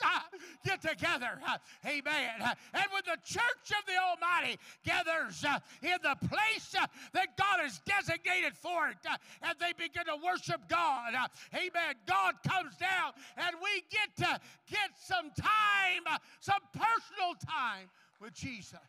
[0.03, 0.19] uh,
[0.65, 1.39] get together.
[1.45, 2.41] Uh, amen.
[2.73, 5.43] And when the church of the Almighty gathers
[5.81, 6.75] in the place
[7.13, 8.97] that God has designated for it,
[9.41, 11.13] and they begin to worship God,
[11.53, 11.95] amen.
[12.07, 14.39] God comes down, and we get to
[14.71, 17.89] get some time, some personal time
[18.21, 18.79] with Jesus.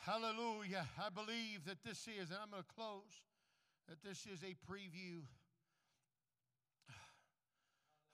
[0.00, 0.86] Hallelujah.
[1.04, 3.25] I believe that this is, and I'm going to close
[3.88, 5.22] that this is a preview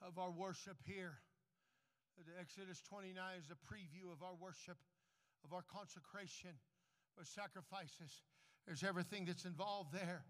[0.05, 1.13] of our worship here.
[2.39, 4.77] Exodus 29 is a preview of our worship,
[5.43, 6.51] of our consecration,
[7.17, 8.21] our sacrifices.
[8.65, 10.23] There's everything that's involved there.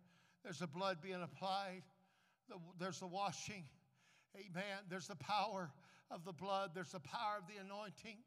[0.44, 1.84] There's the blood being applied,
[2.80, 3.64] there's the washing,
[4.36, 4.82] Amen.
[4.90, 5.70] There's the power
[6.10, 8.18] of the blood, there's the power of the anointing.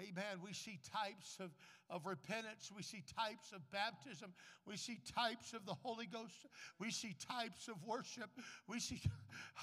[0.00, 0.42] Amen.
[0.42, 1.50] We see types of,
[1.90, 2.70] of repentance.
[2.74, 4.32] We see types of baptism.
[4.66, 6.46] We see types of the Holy Ghost.
[6.78, 8.30] We see types of worship.
[8.66, 9.00] We see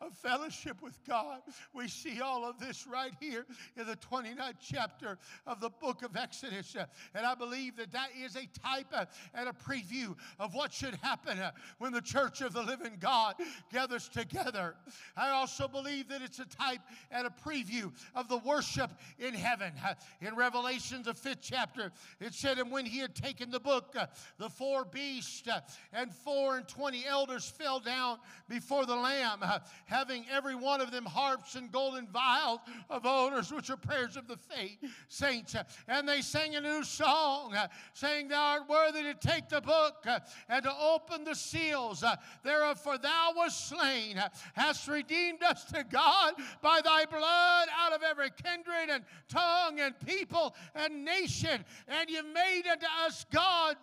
[0.00, 1.40] of fellowship with God.
[1.74, 6.16] We see all of this right here in the 29th chapter of the book of
[6.16, 6.76] Exodus.
[7.14, 8.94] And I believe that that is a type
[9.34, 11.38] and a preview of what should happen
[11.78, 13.34] when the church of the living God
[13.72, 14.74] gathers together.
[15.16, 16.80] I also believe that it's a type
[17.10, 19.72] and a preview of the worship in heaven.
[20.20, 23.96] In Revelations, the fifth chapter, it said, And when he had taken the book,
[24.38, 25.48] the four beasts
[25.92, 30.92] and four and twenty elders fell down before the Lamb, uh, having every one of
[30.92, 35.54] them harps and golden vials of odors, which are prayers of the faith, saints.
[35.54, 39.60] Uh, and they sang a new song, uh, saying, Thou art worthy to take the
[39.60, 40.06] book
[40.48, 42.04] and to open the seals
[42.44, 44.22] thereof, for thou wast slain,
[44.54, 49.98] hast redeemed us to God by thy blood out of every kindred and tongue and
[50.06, 53.76] people and nation, and you made unto us God,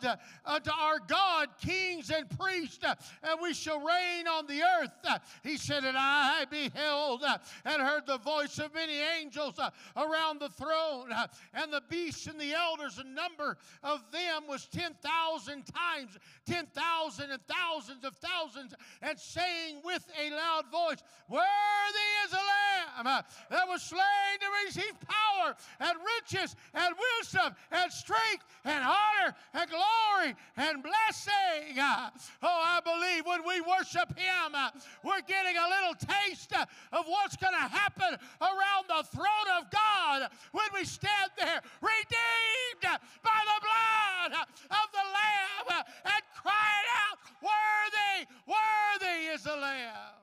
[0.46, 5.22] unto our God, kings and priests, and we shall reign on the earth.
[5.44, 7.24] He said, And I beheld
[7.66, 9.60] and heard the voice of many angels
[9.96, 11.12] around the throne,
[11.54, 17.42] and the beasts and the elders, and number of them was 10,000 times, 10,000 and
[17.48, 23.82] thousands of thousands, and saying with a loud voice, Worthy is the Lamb that was
[23.82, 24.00] slain
[24.40, 31.78] to receive power and riches and wisdom and strength and honor and glory and blessing.
[31.78, 34.56] Oh, I believe when we worship Him,
[35.04, 40.30] we're getting a little taste of what's going to happen around the throne of God
[40.52, 48.28] when we stand there, redeemed by the blood of the Lamb, and crying out, Worthy,
[48.48, 50.16] worthy is the Lamb.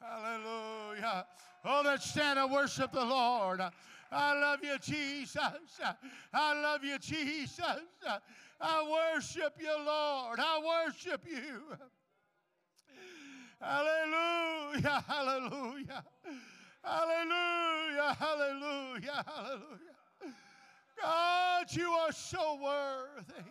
[0.00, 1.26] Hallelujah.
[1.64, 3.60] Oh, let's stand and worship the Lord.
[4.10, 5.36] I love you, Jesus.
[6.32, 7.60] I love you, Jesus.
[8.60, 10.38] I worship you, Lord.
[10.40, 11.62] I worship you.
[13.60, 16.04] Hallelujah, hallelujah.
[16.82, 20.32] Hallelujah, hallelujah, hallelujah.
[21.00, 23.50] God, you are so worthy.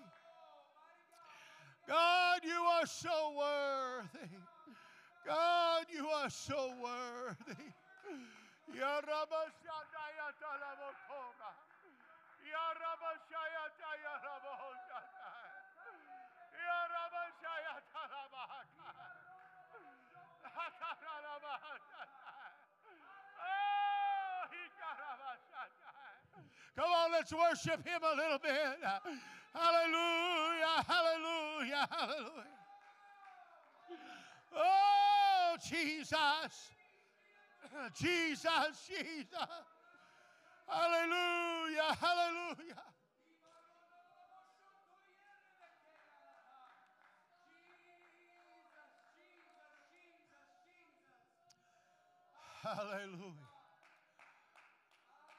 [1.88, 4.36] God, you are so worthy.
[5.26, 7.64] God, you are so worthy.
[26.76, 28.52] Come on, let's worship him a little bit.
[29.54, 32.44] Hallelujah, hallelujah, hallelujah.
[34.54, 36.75] Oh, Jesus.
[37.96, 39.28] Jesus, Jesus.
[40.68, 42.84] Hallelujah, hallelujah.
[52.66, 53.46] Hallelujah.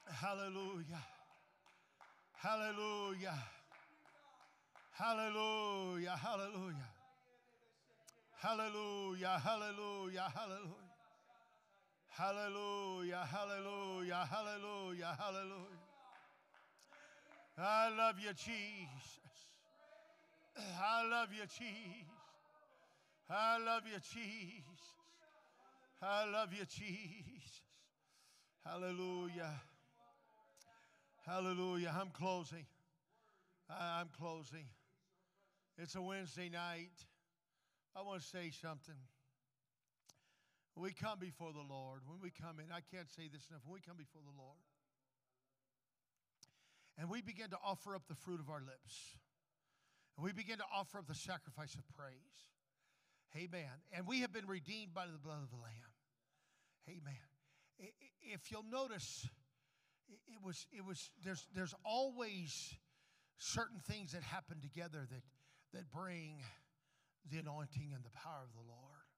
[0.05, 1.03] Hallelujah.
[2.33, 3.43] Hallelujah.
[4.93, 6.15] Hallelujah.
[6.15, 6.89] Hallelujah.
[8.39, 9.41] Hallelujah.
[9.43, 10.31] Hallelujah.
[10.33, 10.86] Hallelujah.
[12.17, 15.83] Hallelujah, hallelujah, hallelujah, hallelujah.
[17.55, 18.87] I love you, Jesus.
[20.81, 22.07] I love you, Jesus.
[23.29, 24.81] I love you, Jesus.
[26.01, 27.61] I love you, Jesus.
[28.65, 29.61] Hallelujah.
[31.23, 31.95] Hallelujah.
[32.01, 32.65] I'm closing.
[33.69, 34.65] I'm closing.
[35.77, 37.05] It's a Wednesday night.
[37.95, 38.95] I want to say something.
[40.77, 43.65] When we come before the Lord, when we come in, I can't say this enough,
[43.65, 44.61] when we come before the Lord
[46.99, 49.17] and we begin to offer up the fruit of our lips,
[50.15, 52.53] and we begin to offer up the sacrifice of praise,
[53.35, 53.73] amen.
[53.91, 55.93] And we have been redeemed by the blood of the Lamb,
[56.87, 57.25] amen.
[58.21, 59.27] If you'll notice,
[60.07, 62.53] it was, it was, there's, there's always
[63.39, 65.23] certain things that happen together that,
[65.73, 66.37] that bring
[67.31, 69.09] the anointing and the power of the Lord.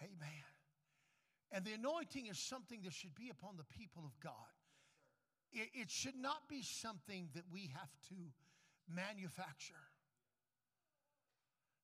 [0.00, 0.49] Amen.
[1.52, 4.54] And the anointing is something that should be upon the people of God.
[5.52, 8.14] It, it should not be something that we have to
[8.88, 9.74] manufacture.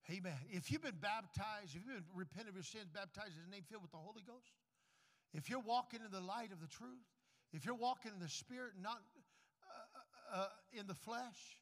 [0.09, 0.39] Amen.
[0.51, 3.65] If you've been baptized, if you've been repent of your sins, baptized in the name
[3.69, 4.55] filled with the Holy Ghost,
[5.35, 7.03] if you're walking in the light of the truth,
[7.53, 10.49] if you're walking in the Spirit, not uh, uh, uh
[10.79, 11.59] in the flesh,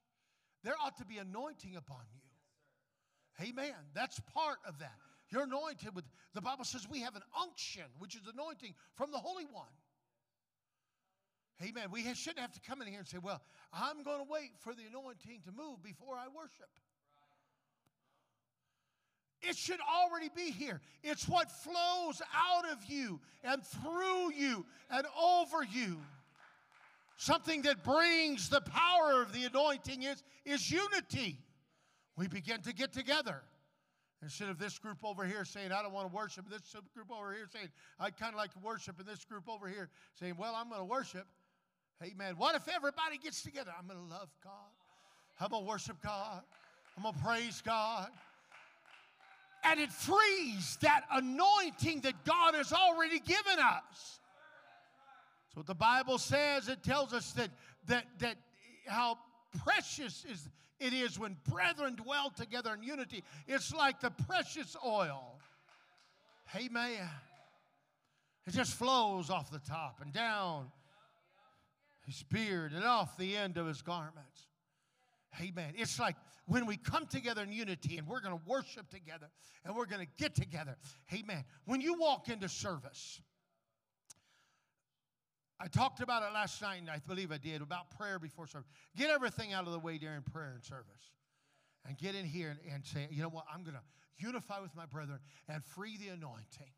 [0.62, 3.46] there ought to be anointing upon you.
[3.48, 3.74] Amen.
[3.94, 5.00] That's part of that.
[5.35, 9.18] You're anointed with, the Bible says we have an unction, which is anointing from the
[9.18, 9.66] Holy One.
[11.61, 11.89] Amen.
[11.91, 14.74] We shouldn't have to come in here and say, well, I'm going to wait for
[14.74, 16.68] the anointing to move before I worship.
[19.43, 20.80] It should already be here.
[21.03, 25.99] It's what flows out of you and through you and over you.
[27.16, 31.39] Something that brings the power of the anointing is, is unity.
[32.16, 33.43] We begin to get together.
[34.24, 37.34] Instead of this group over here saying, I don't want to worship, this group over
[37.34, 37.68] here saying,
[38.00, 40.80] I'd kind of like to worship, and this group over here saying, Well, I'm going
[40.80, 41.26] to worship.
[42.02, 42.34] Amen.
[42.38, 43.70] What if everybody gets together?
[43.78, 44.52] I'm going to love God.
[45.38, 46.42] I'm going to worship God.
[46.96, 48.08] I'm going to praise God.
[49.62, 54.20] And it frees that anointing that God has already given us.
[55.54, 57.50] So the Bible says, it tells us that
[57.86, 58.36] that that
[58.86, 59.18] how
[59.64, 60.48] precious is
[60.80, 63.22] it is when brethren dwell together in unity.
[63.46, 65.38] It's like the precious oil.
[66.56, 67.08] Amen.
[68.46, 70.70] It just flows off the top and down
[72.06, 74.48] his beard and off the end of his garments.
[75.40, 75.72] Amen.
[75.76, 76.16] It's like
[76.46, 79.26] when we come together in unity and we're going to worship together
[79.64, 80.76] and we're going to get together.
[81.12, 81.44] Amen.
[81.64, 83.20] When you walk into service,
[85.61, 88.68] I talked about it last night, and I believe I did, about prayer before service.
[88.96, 91.12] Get everything out of the way during prayer and service.
[91.86, 93.82] And get in here and, and say, you know what, I'm going to
[94.26, 96.72] unify with my brethren and free the anointing.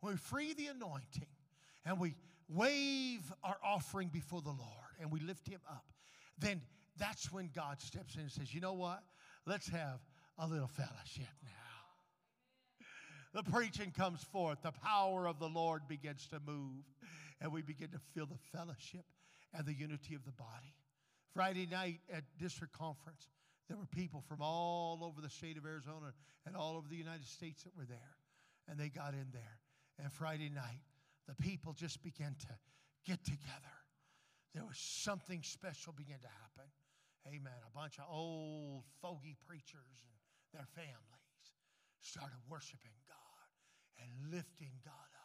[0.00, 1.26] When we free the anointing
[1.84, 2.14] and we
[2.48, 5.84] wave our offering before the Lord and we lift him up,
[6.38, 6.60] then
[6.98, 9.02] that's when God steps in and says, you know what,
[9.46, 10.00] let's have
[10.38, 11.50] a little fellowship now.
[13.34, 16.84] The preaching comes forth, the power of the Lord begins to move
[17.40, 19.04] and we begin to feel the fellowship
[19.54, 20.74] and the unity of the body.
[21.34, 23.28] Friday night at district conference,
[23.68, 26.12] there were people from all over the state of Arizona
[26.46, 28.16] and all over the United States that were there.
[28.68, 29.60] And they got in there.
[29.98, 30.82] And Friday night,
[31.26, 32.54] the people just began to
[33.06, 33.76] get together.
[34.54, 36.70] There was something special began to happen.
[37.26, 37.60] Amen.
[37.66, 40.14] A bunch of old fogey preachers and
[40.52, 41.44] their families
[42.00, 43.48] started worshiping God
[44.00, 45.17] and lifting God up.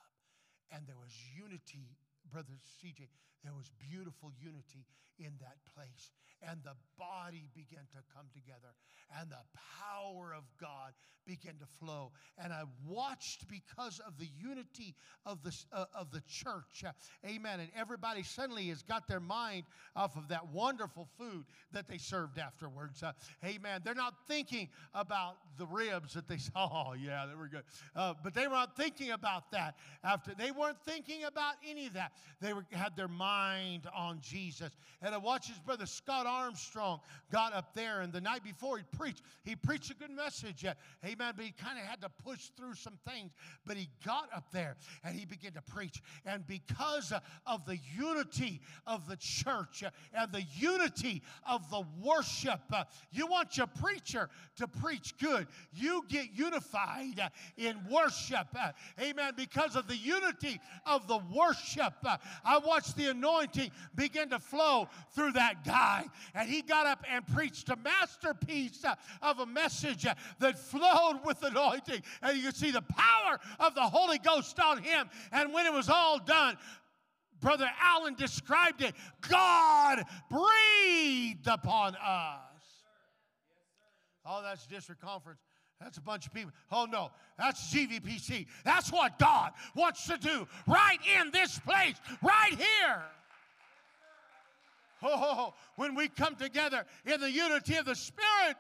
[0.74, 1.86] And there was unity
[2.32, 3.06] Brother CJ,
[3.44, 4.86] there was beautiful unity
[5.20, 6.12] in that place.
[6.42, 8.76] And the body began to come together,
[9.20, 9.44] and the
[9.80, 10.94] power of God
[11.26, 12.12] began to flow.
[12.38, 16.84] And I watched because of the unity of the, uh, of the church.
[16.86, 16.92] Uh,
[17.26, 17.60] amen.
[17.62, 19.64] And everybody suddenly has got their mind
[19.96, 23.04] off of that wonderful food that they served afterwards.
[23.04, 23.14] Uh,
[23.46, 23.82] amen.
[23.84, 26.90] They're not thinking about the ribs that they saw.
[26.90, 27.64] Oh, yeah, they were good.
[27.96, 30.34] Uh, but they were not thinking about that after.
[30.38, 32.12] They weren't thinking about any of that.
[32.42, 33.33] They were, had their mind
[33.94, 34.70] on Jesus.
[35.02, 37.00] And I watched his brother Scott Armstrong
[37.32, 40.66] got up there, and the night before he preached, he preached a good message.
[41.06, 41.34] Amen.
[41.36, 43.32] But he kind of had to push through some things.
[43.66, 46.02] But he got up there and he began to preach.
[46.26, 47.12] And because
[47.46, 52.62] of the unity of the church and the unity of the worship,
[53.12, 55.48] you want your preacher to preach good.
[55.74, 58.48] You get unified in worship.
[59.02, 59.34] Amen.
[59.36, 61.94] Because of the unity of the worship.
[62.46, 66.06] I watched the anointing began to flow through that guy.
[66.36, 71.20] And he got up and preached a masterpiece uh, of a message uh, that flowed
[71.26, 72.04] with anointing.
[72.22, 75.10] And you could see the power of the Holy Ghost on him.
[75.32, 76.58] And when it was all done,
[77.40, 78.96] Brother Allen described it
[79.28, 82.40] God breathed upon us.
[84.26, 85.40] Oh, that's district conference.
[85.84, 86.52] That's a bunch of people.
[86.72, 88.48] Oh no, that's GVPC.
[88.64, 93.02] That's what God wants to do right in this place, right here.
[95.02, 98.56] Oh, when we come together in the unity of the Spirit.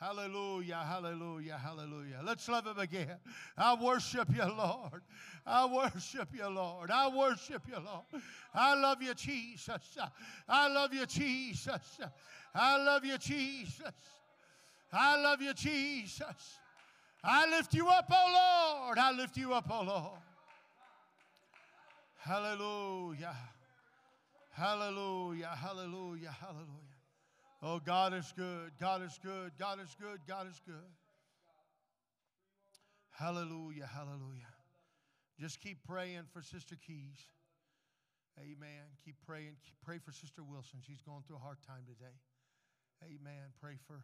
[0.00, 2.20] Hallelujah, hallelujah, hallelujah.
[2.22, 3.16] Let's love Him again.
[3.56, 5.02] I worship you, Lord.
[5.46, 6.90] I worship you, Lord.
[6.90, 8.22] I worship you, Lord.
[8.54, 9.98] I love you, Jesus.
[10.48, 11.98] I love you, Jesus.
[12.54, 13.92] I love you, Jesus.
[14.98, 16.58] I love you, Jesus.
[17.22, 18.98] I lift you up, oh Lord.
[18.98, 20.20] I lift you up, oh Lord.
[22.18, 23.36] Hallelujah.
[24.52, 25.54] Hallelujah.
[25.54, 26.34] Hallelujah.
[26.40, 26.96] Hallelujah.
[27.62, 28.72] Oh, God is good.
[28.80, 29.52] God is good.
[29.58, 30.20] God is good.
[30.26, 30.90] God is good.
[33.10, 33.88] Hallelujah.
[33.92, 34.52] Hallelujah.
[35.38, 37.20] Just keep praying for Sister Keyes.
[38.38, 38.96] Amen.
[39.04, 39.56] Keep praying.
[39.84, 40.80] Pray for Sister Wilson.
[40.86, 42.16] She's going through a hard time today.
[43.04, 43.52] Amen.
[43.60, 44.02] Pray for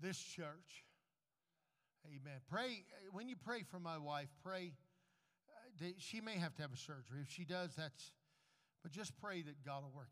[0.00, 0.84] this church.
[2.06, 2.40] Amen.
[2.50, 4.72] Pray, when you pray for my wife, pray.
[5.80, 7.20] Uh, she may have to have a surgery.
[7.22, 8.12] If she does, that's,
[8.82, 10.00] but just pray that God will work